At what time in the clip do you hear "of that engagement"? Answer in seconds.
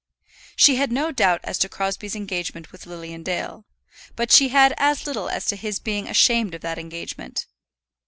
6.55-7.45